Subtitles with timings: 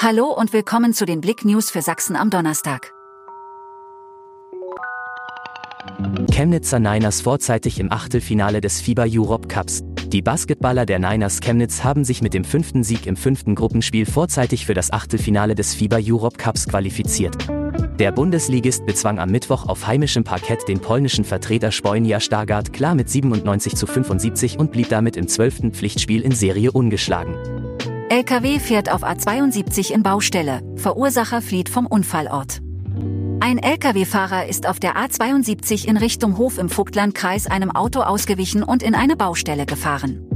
[0.00, 2.92] Hallo und willkommen zu den Blick News für Sachsen am Donnerstag.
[6.32, 9.82] Chemnitzer Niners vorzeitig im Achtelfinale des FIBA Europe Cups.
[10.06, 14.66] Die Basketballer der Niners Chemnitz haben sich mit dem fünften Sieg im fünften Gruppenspiel vorzeitig
[14.66, 17.36] für das Achtelfinale des FIBA Europe Cups qualifiziert.
[17.98, 23.08] Der Bundesligist bezwang am Mittwoch auf heimischem Parkett den polnischen Vertreter Spojnia Stargard klar mit
[23.08, 27.36] 97 zu 75 und blieb damit im zwölften Pflichtspiel in Serie ungeschlagen.
[28.12, 32.60] LKW fährt auf A72 in Baustelle, Verursacher flieht vom Unfallort.
[33.40, 38.82] Ein Lkw-Fahrer ist auf der A72 in Richtung Hof im Vogtlandkreis einem Auto ausgewichen und
[38.82, 40.28] in eine Baustelle gefahren.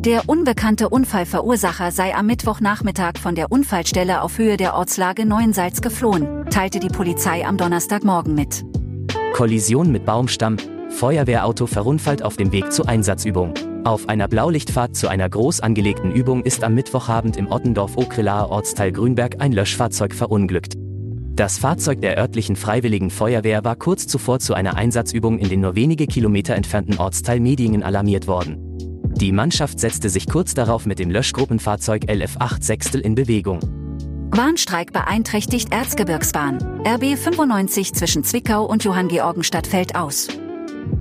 [0.00, 6.46] Der unbekannte Unfallverursacher sei am Mittwochnachmittag von der Unfallstelle auf Höhe der Ortslage Neuensalz geflohen,
[6.50, 8.64] teilte die Polizei am Donnerstagmorgen mit.
[9.34, 10.56] Kollision mit Baumstamm,
[10.90, 13.54] Feuerwehrauto verunfallt auf dem Weg zur Einsatzübung.
[13.84, 19.42] Auf einer Blaulichtfahrt zu einer groß angelegten Übung ist am Mittwochabend im Ottendorf-Okrelaer Ortsteil Grünberg
[19.42, 20.72] ein Löschfahrzeug verunglückt.
[21.34, 25.74] Das Fahrzeug der örtlichen Freiwilligen Feuerwehr war kurz zuvor zu einer Einsatzübung in den nur
[25.74, 28.56] wenige Kilometer entfernten Ortsteil Medingen alarmiert worden.
[29.16, 33.60] Die Mannschaft setzte sich kurz darauf mit dem Löschgruppenfahrzeug LF8 Sechstel in Bewegung.
[34.30, 36.82] Warnstreik beeinträchtigt Erzgebirgsbahn.
[36.86, 40.28] RB 95 zwischen Zwickau und Johanngeorgenstadt fällt aus.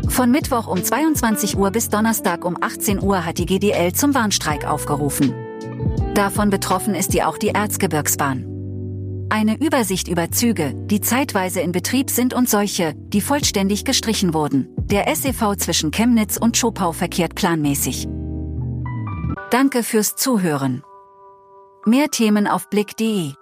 [0.10, 4.66] Von Mittwoch um 22 Uhr bis Donnerstag um 18 Uhr hat die GDL zum Warnstreik
[4.66, 5.34] aufgerufen.
[6.14, 8.46] Davon betroffen ist die auch die Erzgebirgsbahn.
[9.30, 14.68] Eine Übersicht über Züge, die zeitweise in Betrieb sind und solche, die vollständig gestrichen wurden.
[14.78, 18.08] Der SEV zwischen Chemnitz und Schopau verkehrt planmäßig.
[19.50, 20.84] Danke fürs Zuhören.
[21.86, 23.34] Mehr Themen auf blick.de